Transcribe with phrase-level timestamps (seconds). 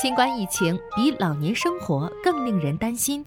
[0.00, 3.24] 新冠疫情比老年生活更令人担心。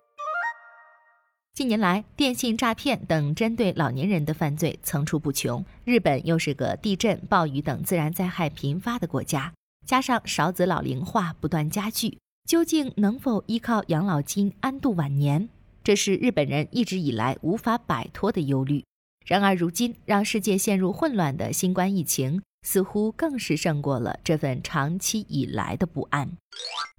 [1.54, 5.66] 近年来，电信诈骗等针对老年人的犯罪层出不穷。
[5.84, 9.52] 日本又是个地震、暴雨等自然灾害频发的国家，
[9.86, 15.50] 加上少子老龄化不断加剧，究竟能否依靠养老金安度晚年？
[15.84, 18.86] 这是日本人一直以来无法摆脱的忧虑。
[19.26, 22.42] 然而，如今让世界陷入混乱的新冠疫情。
[22.62, 26.32] 似乎更是胜过了这份长期以来的不安。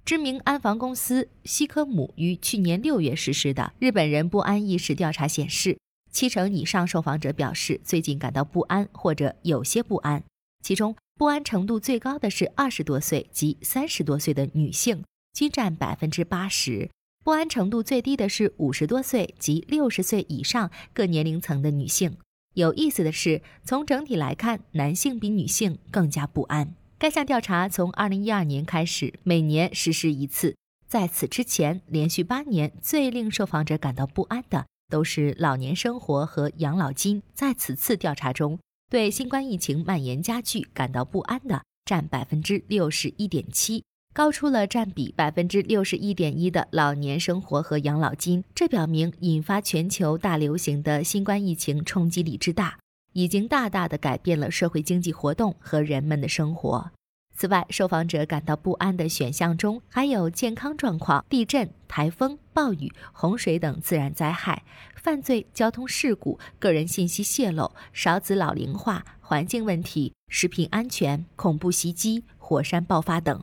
[0.05, 5.77] 知名安防公司西科姆于去年六月实施的日本人不安意识调查显示，
[6.11, 10.23] 七成以上受访者表示最近感到不安或者有些不安。
[10.61, 15.03] 其中，不安程度最高的是二十多岁及三十多岁的女性，
[15.33, 16.89] 均占百分之八十；
[17.23, 22.17] 不安程度最低的是五十多岁及六十岁以上各年龄层的女性。
[22.53, 26.75] 有意思的是，从整体来看，男性比女性更加不安。
[26.99, 30.55] 该项调查从2012年开始，每年实施一次。
[30.87, 37.23] 在此之前，连续八年最令受访者感到不安的都是老年生活和养老金。
[37.33, 38.59] 在此次调查中，
[38.91, 43.83] 对新冠疫情蔓延加剧感到不安的占百分之六十一点七。
[44.13, 52.77] 高出了占比百分之六十一点一的老年生活和养老金，这表明引发全球大流行的新冠疫情冲击力之大，
[53.13, 56.91] 已经大大的改变了社会经济活动和人们的生活。
[57.35, 64.63] 此外，受访者感到不安的选项中还有健康状况、地震、台风、暴雨、洪水等自然灾害、
[64.95, 73.41] 犯罪、交通事故、个人信息泄露、少子老龄化、环境问题、食品安全、恐怖袭击、火山爆发等。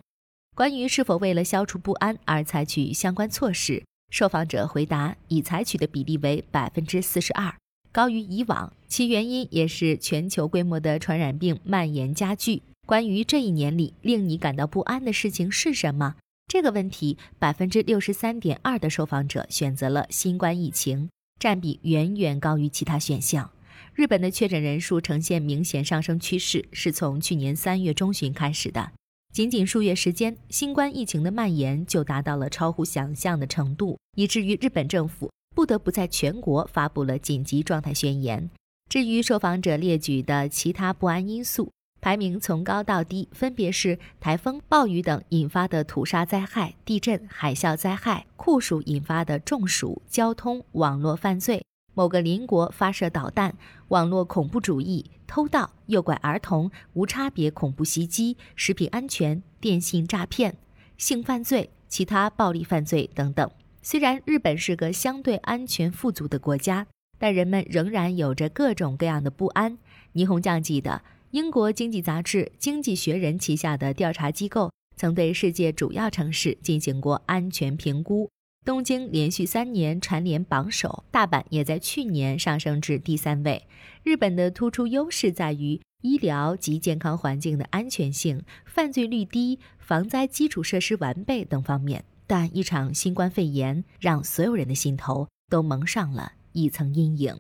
[0.54, 7.54] 关于是否为了消除不安而采取相关措施，受访者回答已采取的比例为百分之四十二，
[7.92, 8.72] 高于以往。
[8.86, 12.62] 其原因也是全球规模的传染病蔓延加剧。
[12.86, 16.16] 关于这一年里令你感到不安的事情是什么？
[16.48, 23.52] 这个问题，百分之六十三点二的受访者选择了新冠疫情，占比远远高于其他选项。
[23.94, 28.90] 日本的确诊人数呈现明显上升趋势，是从去年三月中旬开始的。
[29.33, 38.51] 仅仅数月时间，新冠疫情的蔓延就达到了超乎想象的程度，以至于日本政府不得不在全国发布了紧急状态宣言。
[38.89, 41.70] 至于受访者列举的其他不安因素，
[42.01, 51.63] 排名从高到低，分别是台风、暴雨等引发的土砂灾害、地震、海啸灾害、酷暑引发的中暑、交通、网络犯罪。
[51.95, 53.56] 某个邻国发射导弹、
[53.89, 60.56] 网络恐怖主义、偷盗、诱拐儿童、无差别恐怖袭击、食品安全、电信诈骗、
[60.96, 63.51] 性犯罪、其他暴力犯罪等等。
[63.83, 66.86] 虽然日本是个相对安全富足的国家，
[67.18, 69.78] 但人们仍然有着各种各样的不安。
[70.12, 78.30] 倪虹将记得，英国经济杂志《经济学人》旗下的调查机构曾对世界主要城市进行过安全评估。
[78.70, 83.67] 东京连续三年蝉联榜首，大阪也在去年上升至第三位。
[84.05, 92.05] 日本的突出优势在于医疗及健康环境的安全性、犯罪率低、防灾基础设施完备等方面。
[92.29, 97.37] 但一场新冠肺炎让所有人的心头都蒙上了一层阴影。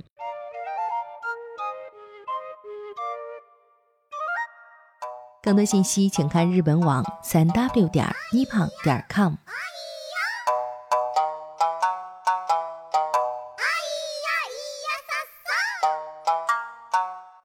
[5.44, 9.34] 更多信息请看日本网三 w 点 nippon 点 com。